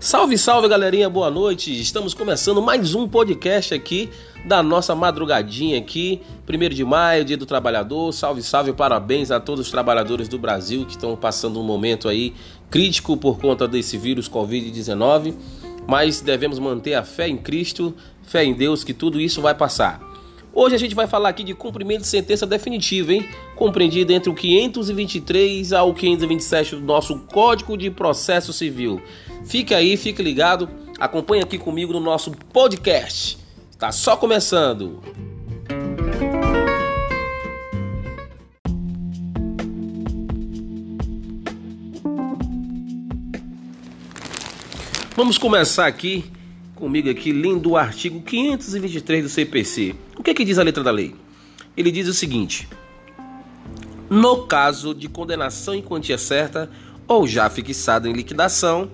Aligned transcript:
Salve, 0.00 0.38
salve 0.38 0.68
galerinha, 0.68 1.10
boa 1.10 1.28
noite. 1.28 1.72
Estamos 1.72 2.14
começando 2.14 2.62
mais 2.62 2.94
um 2.94 3.08
podcast 3.08 3.74
aqui 3.74 4.08
da 4.44 4.62
nossa 4.62 4.94
madrugadinha 4.94 5.76
aqui, 5.76 6.20
1 6.48 6.68
de 6.68 6.84
maio, 6.84 7.24
Dia 7.24 7.36
do 7.36 7.44
Trabalhador. 7.44 8.12
Salve, 8.12 8.40
salve, 8.40 8.72
parabéns 8.72 9.32
a 9.32 9.40
todos 9.40 9.66
os 9.66 9.72
trabalhadores 9.72 10.28
do 10.28 10.38
Brasil 10.38 10.86
que 10.86 10.92
estão 10.92 11.16
passando 11.16 11.58
um 11.58 11.64
momento 11.64 12.08
aí 12.08 12.32
crítico 12.70 13.16
por 13.16 13.40
conta 13.40 13.66
desse 13.66 13.98
vírus 13.98 14.28
Covid-19, 14.28 15.34
mas 15.88 16.20
devemos 16.20 16.60
manter 16.60 16.94
a 16.94 17.02
fé 17.02 17.28
em 17.28 17.36
Cristo, 17.36 17.92
fé 18.22 18.44
em 18.44 18.54
Deus 18.54 18.84
que 18.84 18.94
tudo 18.94 19.20
isso 19.20 19.42
vai 19.42 19.56
passar. 19.56 20.00
Hoje 20.54 20.76
a 20.76 20.78
gente 20.78 20.94
vai 20.94 21.08
falar 21.08 21.30
aqui 21.30 21.42
de 21.42 21.54
cumprimento 21.54 22.02
de 22.02 22.06
sentença 22.06 22.46
definitiva, 22.46 23.12
hein? 23.12 23.28
Compreendida 23.56 24.12
entre 24.12 24.30
o 24.30 24.34
523 24.34 25.72
ao 25.72 25.92
527 25.92 26.76
do 26.76 26.82
nosso 26.82 27.18
Código 27.32 27.76
de 27.76 27.90
Processo 27.90 28.52
Civil. 28.52 29.02
Fique 29.44 29.74
aí, 29.74 29.96
fique 29.96 30.22
ligado, 30.22 30.68
acompanhe 30.98 31.42
aqui 31.42 31.58
comigo 31.58 31.92
no 31.92 32.00
nosso 32.00 32.30
podcast. 32.52 33.38
Tá 33.78 33.92
só 33.92 34.16
começando. 34.16 35.00
Vamos 45.18 45.36
começar 45.36 45.86
aqui 45.86 46.30
comigo 46.76 47.10
aqui 47.10 47.32
lendo 47.32 47.70
o 47.70 47.76
artigo 47.76 48.20
523 48.22 49.24
do 49.24 49.28
CPC. 49.28 49.94
O 50.16 50.22
que, 50.22 50.30
é 50.30 50.34
que 50.34 50.44
diz 50.44 50.58
a 50.58 50.62
letra 50.62 50.84
da 50.84 50.92
lei? 50.92 51.14
Ele 51.76 51.90
diz 51.90 52.06
o 52.06 52.14
seguinte: 52.14 52.68
No 54.08 54.46
caso 54.46 54.94
de 54.94 55.08
condenação 55.08 55.74
em 55.74 55.82
quantia 55.82 56.16
certa 56.16 56.70
ou 57.06 57.26
já 57.26 57.50
fixada 57.50 58.08
em 58.08 58.12
liquidação, 58.12 58.90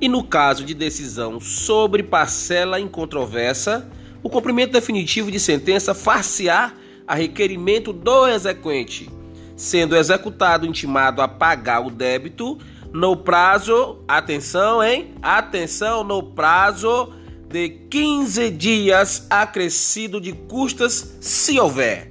e 0.00 0.08
no 0.08 0.24
caso 0.24 0.64
de 0.64 0.72
decisão 0.72 1.38
sobre 1.38 2.02
parcela 2.02 2.80
incontroversa, 2.80 3.88
o 4.22 4.30
cumprimento 4.30 4.72
definitivo 4.72 5.30
de 5.30 5.38
sentença 5.38 5.94
far-se-á 5.94 6.72
a 7.06 7.14
requerimento 7.14 7.92
do 7.92 8.26
exequente, 8.26 9.10
sendo 9.56 9.96
executado 9.96 10.66
intimado 10.66 11.20
a 11.20 11.28
pagar 11.28 11.84
o 11.84 11.90
débito 11.90 12.58
no 12.92 13.16
prazo, 13.16 13.98
atenção, 14.08 14.82
hein? 14.82 15.14
Atenção, 15.22 16.02
no 16.02 16.22
prazo 16.22 17.12
de 17.48 17.68
15 17.68 18.50
dias 18.50 19.26
acrescido 19.28 20.20
de 20.20 20.32
custas, 20.32 21.16
se 21.20 21.58
houver. 21.58 22.10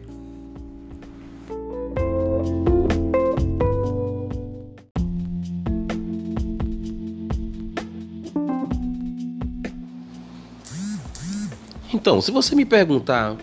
Então, 11.91 12.21
se 12.21 12.31
você 12.31 12.55
me 12.55 12.65
perguntar, 12.65 13.35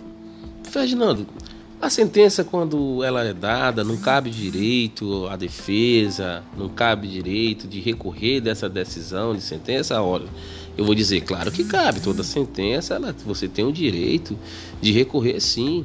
Ferdinando, 0.62 1.26
a 1.80 1.90
sentença, 1.90 2.42
quando 2.42 3.02
ela 3.04 3.22
é 3.24 3.34
dada, 3.34 3.84
não 3.84 3.96
cabe 3.96 4.30
direito 4.30 5.26
à 5.28 5.36
defesa, 5.36 6.42
não 6.56 6.68
cabe 6.68 7.06
direito 7.06 7.68
de 7.68 7.80
recorrer 7.80 8.40
dessa 8.40 8.68
decisão 8.68 9.34
de 9.34 9.42
sentença. 9.42 10.00
Olha, 10.00 10.26
eu 10.76 10.84
vou 10.84 10.94
dizer, 10.94 11.20
claro 11.22 11.52
que 11.52 11.64
cabe. 11.64 12.00
Toda 12.00 12.22
sentença, 12.22 12.94
ela, 12.94 13.14
você 13.24 13.46
tem 13.46 13.64
o 13.64 13.72
direito 13.72 14.38
de 14.80 14.92
recorrer, 14.92 15.40
sim. 15.40 15.84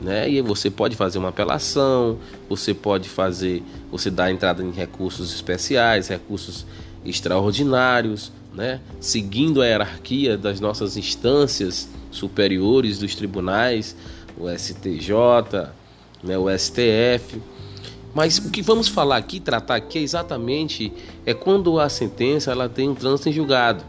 Né? 0.00 0.30
E 0.30 0.40
você 0.40 0.70
pode 0.70 0.96
fazer 0.96 1.18
uma 1.18 1.28
apelação, 1.28 2.18
você 2.48 2.72
pode 2.72 3.08
fazer, 3.08 3.62
você 3.90 4.10
dá 4.10 4.30
entrada 4.30 4.62
em 4.62 4.70
recursos 4.70 5.34
especiais, 5.34 6.08
recursos 6.08 6.66
extraordinários, 7.04 8.32
né? 8.58 8.80
Seguindo 9.00 9.62
a 9.62 9.66
hierarquia 9.66 10.36
das 10.36 10.58
nossas 10.58 10.96
instâncias 10.96 11.88
superiores 12.10 12.98
dos 12.98 13.14
tribunais 13.14 13.94
o 14.38 14.48
STJ, 14.48 15.70
né, 16.22 16.38
o 16.38 16.46
STF. 16.56 17.40
Mas 18.14 18.38
o 18.38 18.50
que 18.50 18.62
vamos 18.62 18.88
falar 18.88 19.16
aqui, 19.16 19.38
tratar 19.38 19.76
aqui 19.76 19.98
é 19.98 20.02
exatamente 20.02 20.92
é 21.26 21.34
quando 21.34 21.78
a 21.78 21.88
sentença 21.88 22.50
ela 22.50 22.68
tem 22.68 22.88
um 22.88 22.94
trânsito 22.94 23.28
em 23.28 23.32
julgado. 23.32 23.84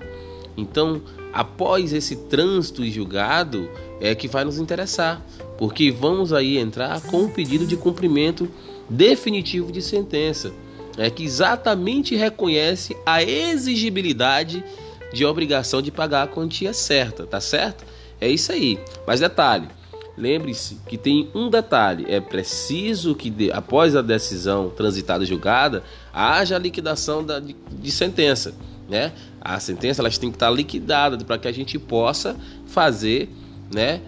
Então, 0.57 1.01
após 1.31 1.93
esse 1.93 2.15
trânsito 2.15 2.83
em 2.83 2.91
julgado 2.91 3.69
é 4.01 4.13
que 4.13 4.27
vai 4.27 4.43
nos 4.43 4.59
interessar, 4.59 5.23
porque 5.57 5.89
vamos 5.89 6.33
aí 6.33 6.57
entrar 6.57 7.01
com 7.01 7.23
um 7.23 7.29
pedido 7.29 7.65
de 7.65 7.77
cumprimento 7.77 8.49
definitivo 8.89 9.71
de 9.71 9.81
sentença, 9.81 10.51
é 11.03 11.09
que 11.09 11.23
exatamente 11.23 12.15
reconhece 12.15 12.95
a 13.05 13.23
exigibilidade 13.23 14.63
de 15.13 15.25
obrigação 15.25 15.81
de 15.81 15.91
pagar 15.91 16.23
a 16.23 16.27
quantia 16.27 16.73
certa, 16.73 17.25
tá 17.25 17.41
certo? 17.41 17.85
É 18.21 18.27
isso 18.29 18.51
aí. 18.51 18.79
Mas 19.07 19.19
detalhe, 19.19 19.67
Lembre-se 20.19 20.77
que 20.85 20.97
tem 20.97 21.29
um 21.33 21.49
detalhe: 21.49 22.05
é 22.09 22.19
preciso 22.19 23.15
que, 23.15 23.29
de, 23.29 23.49
após 23.53 23.95
a 23.95 24.01
decisão 24.01 24.69
transitada 24.69 25.23
e 25.23 25.27
julgada, 25.27 25.81
haja 26.13 26.57
a 26.57 26.59
liquidação 26.59 27.25
da, 27.25 27.39
de, 27.39 27.55
de 27.71 27.89
sentença. 27.89 28.53
Né? 28.89 29.13
A 29.39 29.57
sentença 29.61 30.01
elas 30.01 30.17
tem 30.17 30.29
que 30.29 30.35
estar 30.35 30.49
liquidada 30.49 31.17
para 31.23 31.37
que 31.37 31.47
a 31.47 31.51
gente 31.53 31.79
possa 31.79 32.35
fazer 32.65 33.29
né, 33.73 34.01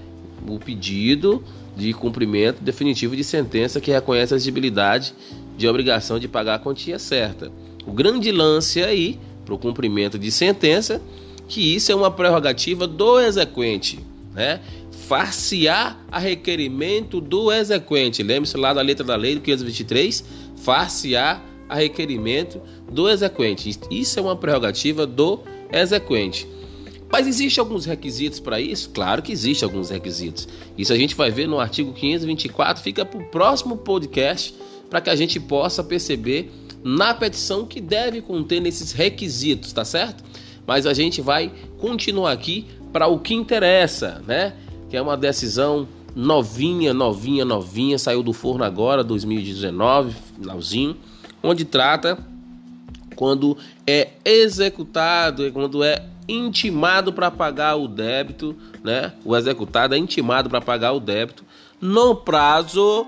o 0.45 0.59
pedido 0.59 1.41
de 1.77 1.93
cumprimento 1.93 2.61
definitivo 2.61 3.15
de 3.15 3.23
sentença 3.23 3.79
que 3.79 3.91
reconhece 3.91 4.33
a 4.33 4.37
exigibilidade 4.37 5.13
de 5.57 5.67
obrigação 5.67 6.19
de 6.19 6.27
pagar 6.27 6.55
a 6.55 6.59
quantia 6.59 6.97
certa. 6.99 7.51
O 7.85 7.91
grande 7.91 8.31
lance 8.31 8.81
aí 8.81 9.19
para 9.45 9.55
o 9.55 9.57
cumprimento 9.57 10.17
de 10.17 10.31
sentença 10.31 11.01
que 11.47 11.75
isso 11.75 11.91
é 11.91 11.95
uma 11.95 12.09
prerrogativa 12.09 12.87
do 12.87 13.19
exequente, 13.19 13.99
né? 14.33 14.61
far-se-á 15.11 15.97
a 16.09 16.19
requerimento 16.19 17.19
do 17.19 17.51
exequente. 17.51 18.23
Lembre-se 18.23 18.55
lá 18.55 18.73
da 18.73 18.81
letra 18.81 19.05
da 19.05 19.17
lei 19.17 19.35
do 19.35 19.41
523, 19.41 20.23
far-se-á 20.55 21.41
a 21.67 21.75
requerimento 21.75 22.61
do 22.89 23.09
exequente. 23.09 23.77
Isso 23.91 24.19
é 24.19 24.21
uma 24.21 24.37
prerrogativa 24.37 25.05
do 25.05 25.41
exequente. 25.69 26.47
Mas 27.11 27.27
existem 27.27 27.61
alguns 27.61 27.83
requisitos 27.83 28.39
para 28.39 28.61
isso? 28.61 28.89
Claro 28.91 29.21
que 29.21 29.33
existem 29.33 29.67
alguns 29.67 29.89
requisitos. 29.89 30.47
Isso 30.77 30.93
a 30.93 30.95
gente 30.95 31.13
vai 31.13 31.29
ver 31.29 31.45
no 31.45 31.59
artigo 31.59 31.91
524, 31.91 32.81
fica 32.81 33.05
para 33.05 33.19
o 33.19 33.25
próximo 33.25 33.75
podcast 33.75 34.55
para 34.91 35.01
que 35.01 35.09
a 35.09 35.15
gente 35.15 35.39
possa 35.39 35.83
perceber 35.83 36.51
na 36.83 37.13
petição 37.13 37.65
que 37.65 37.81
deve 37.81 38.21
conter 38.21 38.59
nesses 38.59 38.91
requisitos, 38.91 39.73
tá 39.73 39.83
certo? 39.85 40.23
Mas 40.67 40.85
a 40.85 40.93
gente 40.93 41.21
vai 41.21 41.51
continuar 41.79 42.33
aqui 42.33 42.67
para 42.91 43.07
o 43.07 43.17
que 43.17 43.33
interessa, 43.33 44.21
né? 44.27 44.53
que 44.91 44.97
é 44.97 45.01
uma 45.01 45.15
decisão 45.15 45.87
novinha, 46.13 46.93
novinha, 46.93 47.45
novinha, 47.45 47.97
saiu 47.97 48.21
do 48.21 48.33
forno 48.33 48.65
agora, 48.65 49.05
2019, 49.05 50.13
finalzinho, 50.35 50.97
onde 51.41 51.63
trata 51.63 52.17
quando 53.15 53.57
é 53.87 54.09
executado, 54.25 55.49
quando 55.53 55.81
é 55.81 56.05
intimado 56.27 57.13
para 57.13 57.31
pagar 57.31 57.77
o 57.77 57.87
débito, 57.87 58.53
né? 58.83 59.13
O 59.23 59.35
executado 59.35 59.95
é 59.95 59.97
intimado 59.97 60.49
para 60.49 60.59
pagar 60.59 60.91
o 60.91 60.99
débito 60.99 61.45
no 61.79 62.13
prazo 62.13 63.07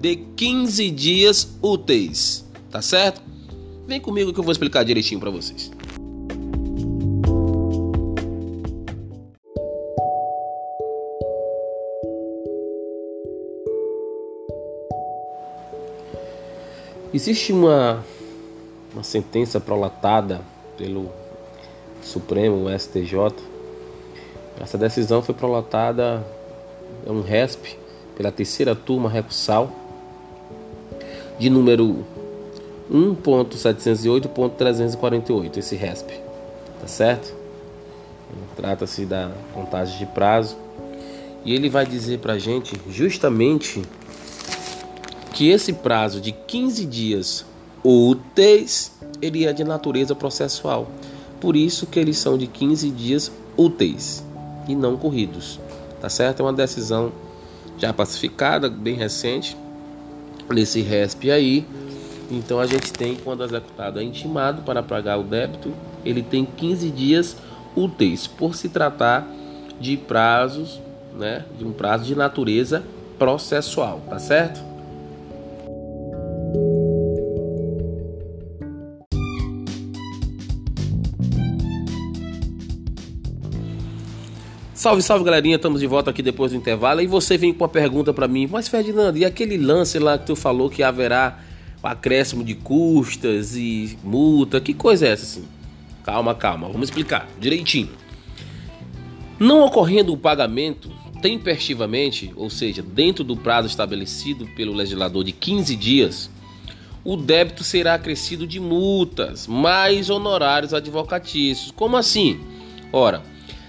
de 0.00 0.16
15 0.16 0.90
dias 0.90 1.56
úteis, 1.62 2.44
tá 2.70 2.82
certo? 2.82 3.22
Vem 3.86 4.00
comigo 4.00 4.32
que 4.32 4.40
eu 4.40 4.44
vou 4.44 4.52
explicar 4.52 4.84
direitinho 4.84 5.20
para 5.20 5.30
vocês. 5.30 5.70
Existe 17.14 17.52
uma, 17.52 18.02
uma 18.94 19.02
sentença 19.02 19.60
prolatada 19.60 20.40
pelo 20.78 21.10
Supremo, 22.00 22.66
STJ. 22.76 23.34
Essa 24.58 24.78
decisão 24.78 25.22
foi 25.22 25.34
prolatada, 25.34 26.26
é 27.06 27.10
um 27.12 27.20
RESP, 27.20 27.76
pela 28.16 28.32
terceira 28.32 28.74
turma 28.74 29.08
recursal, 29.08 29.70
de 31.38 31.48
número 31.50 32.04
1.708.348, 32.90 35.56
esse 35.56 35.76
RESP, 35.76 36.20
tá 36.80 36.86
certo? 36.86 37.34
Trata-se 38.56 39.06
da 39.06 39.30
contagem 39.52 39.98
de 39.98 40.06
prazo. 40.06 40.56
E 41.44 41.54
ele 41.54 41.68
vai 41.68 41.84
dizer 41.84 42.20
pra 42.20 42.38
gente 42.38 42.80
justamente 42.88 43.82
que 45.32 45.50
esse 45.50 45.72
prazo 45.72 46.20
de 46.20 46.30
15 46.32 46.86
dias 46.86 47.44
úteis 47.82 48.92
ele 49.20 49.46
é 49.46 49.52
de 49.52 49.64
natureza 49.64 50.14
processual. 50.14 50.88
Por 51.40 51.56
isso 51.56 51.86
que 51.86 51.98
eles 51.98 52.18
são 52.18 52.38
de 52.38 52.46
15 52.46 52.90
dias 52.90 53.32
úteis 53.56 54.22
e 54.68 54.74
não 54.74 54.96
corridos. 54.96 55.58
Tá 56.00 56.08
certo? 56.08 56.40
É 56.40 56.42
uma 56.44 56.52
decisão 56.52 57.12
já 57.78 57.92
pacificada, 57.92 58.68
bem 58.68 58.94
recente, 58.94 59.56
nesse 60.50 60.80
RESP 60.80 61.30
aí. 61.30 61.66
Então 62.30 62.58
a 62.60 62.66
gente 62.66 62.92
tem, 62.92 63.16
quando 63.16 63.44
executado 63.44 64.00
é 64.00 64.02
intimado 64.02 64.62
para 64.62 64.82
pagar 64.82 65.18
o 65.18 65.22
débito, 65.22 65.72
ele 66.04 66.22
tem 66.22 66.44
15 66.44 66.90
dias 66.90 67.36
úteis, 67.76 68.26
por 68.26 68.54
se 68.54 68.68
tratar 68.68 69.28
de 69.80 69.96
prazos, 69.96 70.80
né, 71.18 71.44
de 71.58 71.64
um 71.64 71.72
prazo 71.72 72.04
de 72.04 72.14
natureza 72.14 72.82
processual, 73.18 74.00
tá 74.08 74.18
certo? 74.18 74.71
Salve, 84.82 85.00
salve 85.00 85.24
galerinha, 85.24 85.54
estamos 85.54 85.80
de 85.80 85.86
volta 85.86 86.10
aqui 86.10 86.24
depois 86.24 86.50
do 86.50 86.58
intervalo. 86.58 87.00
E 87.00 87.06
você 87.06 87.38
vem 87.38 87.54
com 87.54 87.62
uma 87.62 87.68
pergunta 87.68 88.12
para 88.12 88.26
mim, 88.26 88.48
mas 88.50 88.66
Ferdinando, 88.66 89.16
e 89.16 89.24
aquele 89.24 89.56
lance 89.56 89.96
lá 89.96 90.18
que 90.18 90.26
tu 90.26 90.34
falou 90.34 90.68
que 90.68 90.82
haverá 90.82 91.38
acréscimo 91.80 92.42
de 92.42 92.56
custas 92.56 93.54
e 93.54 93.96
multa? 94.02 94.60
Que 94.60 94.74
coisa 94.74 95.06
é 95.06 95.12
essa 95.12 95.22
assim? 95.22 95.44
Calma, 96.02 96.34
calma, 96.34 96.66
vamos 96.66 96.88
explicar 96.88 97.28
direitinho. 97.38 97.90
Não 99.38 99.64
ocorrendo 99.64 100.12
o 100.12 100.16
pagamento 100.16 100.90
tempestivamente, 101.22 102.32
ou 102.34 102.50
seja, 102.50 102.82
dentro 102.82 103.22
do 103.22 103.36
prazo 103.36 103.68
estabelecido 103.68 104.48
pelo 104.56 104.72
legislador 104.72 105.22
de 105.22 105.30
15 105.30 105.76
dias, 105.76 106.28
o 107.04 107.16
débito 107.16 107.62
será 107.62 107.94
acrescido 107.94 108.48
de 108.48 108.58
multas, 108.58 109.46
mais 109.46 110.10
honorários 110.10 110.74
advocatícios. 110.74 111.70
Como 111.70 111.96
assim? 111.96 112.40
Ora, 112.92 113.22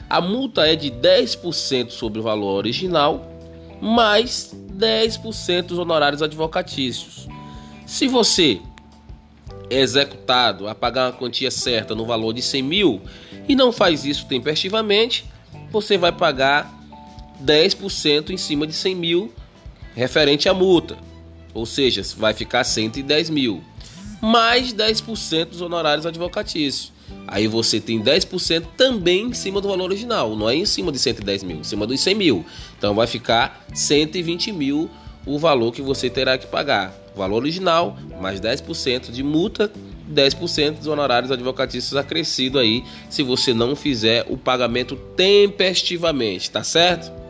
a 0.10 0.22
multa 0.22 0.68
é 0.68 0.76
de 0.76 0.92
10% 0.92 1.92
sobre 1.92 2.20
o 2.20 2.24
valor 2.24 2.56
original, 2.56 3.28
mais 3.82 4.56
10% 4.78 5.64
dos 5.64 5.78
honorários 5.78 6.22
advocatícios. 6.22 7.28
Se 7.86 8.08
você 8.08 8.60
é 9.70 9.80
executado 9.80 10.68
a 10.68 10.76
pagar 10.76 11.08
uma 11.08 11.18
quantia 11.18 11.52
certa 11.52 11.96
no 11.96 12.06
valor 12.06 12.34
de 12.34 12.42
100 12.42 12.62
mil 12.64 13.02
e 13.48 13.56
não 13.56 13.72
faz 13.72 14.06
isso 14.06 14.26
tempestivamente, 14.26 15.26
você 15.72 15.98
vai 15.98 16.12
pagar 16.12 16.72
10% 17.44 18.30
em 18.30 18.38
cima 18.38 18.68
de 18.68 18.74
100 18.74 18.96
mil 18.96 19.34
referente 19.96 20.48
à 20.48 20.54
multa. 20.54 20.98
Ou 21.54 21.66
seja, 21.66 22.02
vai 22.18 22.34
ficar 22.34 22.64
110 22.64 23.30
mil. 23.30 23.64
Mais 24.22 24.74
10% 24.74 25.46
dos 25.46 25.62
honorários 25.62 26.06
advocatícios. 26.06 26.92
Aí 27.28 27.48
você 27.48 27.80
tem 27.80 28.02
10% 28.02 28.64
também 28.78 29.28
em 29.28 29.34
cima 29.34 29.60
do 29.60 29.68
valor 29.68 29.86
original, 29.86 30.36
não 30.36 30.50
é 30.50 30.56
em 30.56 30.66
cima 30.66 30.92
de 30.92 31.00
110 31.00 31.44
mil, 31.44 31.58
em 31.58 31.64
cima 31.64 31.88
dos 31.88 32.00
100 32.00 32.16
mil. 32.16 32.46
Então 32.78 32.94
vai 32.94 33.08
ficar 33.08 33.66
120 33.74 34.52
mil 34.52 34.90
o 35.26 35.40
valor 35.40 35.72
que 35.72 35.82
você 35.82 36.10
terá 36.10 36.38
que 36.38 36.48
pagar. 36.48 36.94
Valor 37.16 37.38
original, 37.38 37.98
mais 38.20 38.42
10% 38.42 39.12
de 39.12 39.24
multa, 39.24 39.72
10% 40.12 40.80
dos 40.80 40.88
honorários 40.88 41.32
advocatícios 41.32 41.96
acrescido 41.96 42.60
aí, 42.60 42.84
se 43.10 43.24
você 43.24 43.54
não 43.54 43.76
fizer 43.76 44.26
o 44.30 44.38
pagamento 44.38 44.96
tempestivamente, 45.16 46.52
tá 46.52 46.64
certo? 46.64 47.23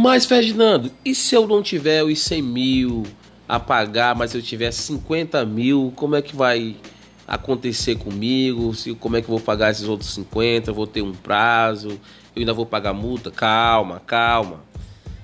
Mas, 0.00 0.26
Ferdinando, 0.26 0.92
e 1.04 1.12
se 1.12 1.34
eu 1.34 1.44
não 1.48 1.60
tiver 1.60 2.04
os 2.04 2.20
100 2.20 2.40
mil 2.40 3.02
a 3.48 3.58
pagar, 3.58 4.14
mas 4.14 4.32
eu 4.32 4.40
tiver 4.40 4.70
50 4.70 5.44
mil, 5.44 5.92
como 5.96 6.14
é 6.14 6.22
que 6.22 6.36
vai 6.36 6.76
acontecer 7.26 7.96
comigo? 7.96 8.72
Se, 8.76 8.94
como 8.94 9.16
é 9.16 9.20
que 9.20 9.26
eu 9.26 9.34
vou 9.34 9.40
pagar 9.40 9.72
esses 9.72 9.88
outros 9.88 10.14
50? 10.14 10.72
vou 10.72 10.86
ter 10.86 11.02
um 11.02 11.10
prazo? 11.10 11.88
Eu 11.88 12.38
ainda 12.40 12.52
vou 12.52 12.64
pagar 12.64 12.92
multa? 12.92 13.32
Calma, 13.32 14.00
calma. 14.06 14.62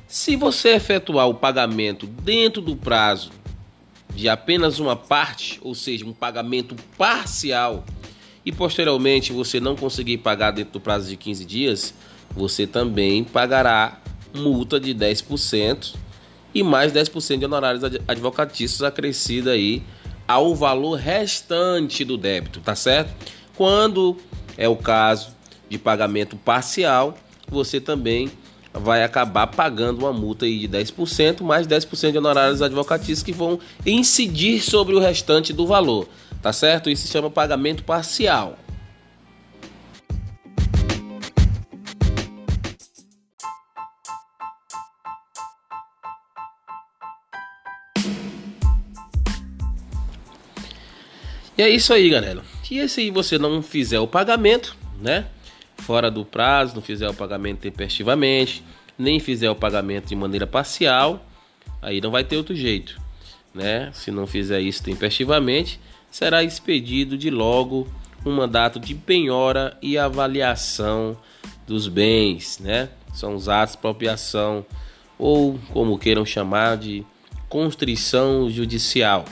Se 0.09 0.35
você 0.35 0.71
efetuar 0.71 1.29
o 1.29 1.35
pagamento 1.35 2.05
dentro 2.05 2.61
do 2.61 2.75
prazo 2.75 3.31
de 4.13 4.29
apenas 4.29 4.81
uma 4.81 4.97
parte, 4.97 5.61
ou 5.63 5.77
seja, 5.77 6.05
um 6.05 6.13
pagamento 6.13 6.75
parcial, 6.99 7.85
e 8.45 8.51
posteriormente 8.51 9.33
você 9.33 9.61
não 9.61 9.77
conseguir 9.77 10.19
pagar 10.19 10.51
dentro 10.51 10.73
do 10.73 10.81
prazo 10.81 11.09
de 11.09 11.17
15 11.17 11.45
dias, 11.45 11.95
você 12.35 12.67
também 12.67 13.23
pagará 13.23 14.01
multa 14.35 14.81
de 14.81 14.95
10% 14.95 15.95
e 16.55 16.63
mais 16.63 16.93
10% 16.93 17.39
de 17.39 17.45
honorários 17.45 17.83
advocatícios 18.07 18.83
acrescida 18.83 19.53
aí 19.53 19.83
ao 20.27 20.55
valor 20.55 20.95
restante 20.95 22.05
do 22.05 22.17
débito, 22.17 22.61
tá 22.61 22.75
certo? 22.75 23.15
Quando 23.57 24.17
é 24.57 24.69
o 24.69 24.77
caso 24.77 25.35
de 25.69 25.79
pagamento 25.79 26.37
parcial, 26.37 27.17
você 27.49 27.81
também 27.81 28.31
vai 28.73 29.05
acabar 29.05 29.47
pagando 29.47 30.01
uma 30.01 30.13
multa 30.13 30.47
aí 30.47 30.59
de 30.59 30.69
10%, 30.69 31.43
mais 31.43 31.67
10% 31.67 32.11
de 32.11 32.19
honorários 32.19 32.61
advocatícios 32.61 33.23
que 33.23 33.33
vão 33.33 33.59
incidir 33.87 34.61
sobre 34.61 34.95
o 34.95 34.99
restante 34.99 35.53
do 35.53 35.67
valor, 35.67 36.09
tá 36.43 36.53
certo? 36.53 36.91
Isso 36.91 37.07
se 37.07 37.13
chama 37.13 37.31
pagamento 37.31 37.85
parcial. 37.85 38.59
E 51.57 51.63
é 51.63 51.69
isso 51.69 51.93
aí, 51.93 52.11
galera. 52.11 52.43
E 52.69 52.89
se 52.89 53.11
você 53.11 53.39
não 53.39 53.63
fizer 53.63 54.01
o 54.01 54.09
pagamento, 54.09 54.77
né? 55.01 55.27
Fora 55.79 56.11
do 56.11 56.25
prazo, 56.25 56.75
não 56.75 56.83
fizer 56.83 57.09
o 57.09 57.15
pagamento 57.15 57.61
tempestivamente, 57.61 58.65
nem 58.99 59.21
fizer 59.21 59.51
o 59.51 59.55
pagamento 59.55 60.09
de 60.09 60.17
maneira 60.17 60.47
parcial, 60.47 61.25
aí 61.81 62.01
não 62.01 62.11
vai 62.11 62.25
ter 62.25 62.37
outro 62.37 62.57
jeito, 62.57 63.01
né? 63.55 63.91
Se 63.93 64.11
não 64.11 64.27
fizer 64.27 64.61
isso 64.61 64.83
tempestivamente, 64.83 65.79
será 66.11 66.43
expedido 66.43 67.17
de 67.17 67.31
logo 67.31 67.87
um 68.27 68.33
mandato 68.33 68.81
de 68.81 68.95
penhora 68.95 69.77
e 69.81 69.97
avaliação 69.97 71.17
dos 71.67 71.87
bens, 71.87 72.59
né? 72.59 72.89
São 73.13 73.35
os 73.35 73.49
atos 73.49 73.75
de 73.75 73.79
apropriação 73.79 74.67
ou 75.17 75.59
como 75.73 75.99
queiram 75.99 76.27
chamar 76.27 76.77
de 76.77 77.05
constrição 77.49 78.51
judicial, 78.51 79.25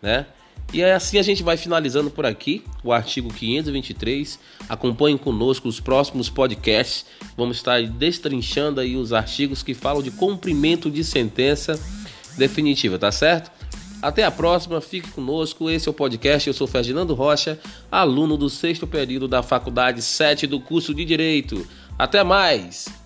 né? 0.00 0.26
E 0.72 0.82
é 0.82 0.94
assim 0.94 1.18
a 1.18 1.22
gente 1.22 1.42
vai 1.42 1.56
finalizando 1.56 2.10
por 2.10 2.26
aqui 2.26 2.64
o 2.82 2.92
artigo 2.92 3.32
523. 3.32 4.38
Acompanhem 4.68 5.16
conosco 5.16 5.68
os 5.68 5.80
próximos 5.80 6.28
podcasts. 6.28 7.06
Vamos 7.36 7.56
estar 7.56 7.82
destrinchando 7.82 8.80
aí 8.80 8.96
os 8.96 9.12
artigos 9.12 9.62
que 9.62 9.74
falam 9.74 10.02
de 10.02 10.10
cumprimento 10.10 10.90
de 10.90 11.04
sentença 11.04 11.80
definitiva, 12.36 12.98
tá 12.98 13.10
certo? 13.10 13.50
Até 14.02 14.24
a 14.24 14.30
próxima, 14.30 14.80
fique 14.80 15.10
conosco. 15.10 15.70
Esse 15.70 15.88
é 15.88 15.90
o 15.90 15.94
podcast. 15.94 16.46
Eu 16.46 16.54
sou 16.54 16.66
Ferdinando 16.66 17.14
Rocha, 17.14 17.58
aluno 17.90 18.36
do 18.36 18.50
sexto 18.50 18.86
período 18.86 19.26
da 19.26 19.42
Faculdade 19.42 20.02
7 20.02 20.46
do 20.46 20.60
curso 20.60 20.94
de 20.94 21.04
Direito. 21.04 21.66
Até 21.98 22.22
mais! 22.22 23.05